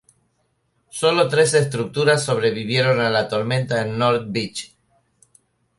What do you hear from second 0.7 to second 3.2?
Solo tres estructuras sobrevivieron a